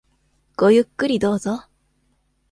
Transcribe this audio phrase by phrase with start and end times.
[0.57, 1.65] ごゆっくりどうぞ。